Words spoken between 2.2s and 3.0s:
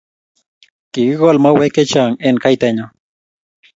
eng' kaitanyo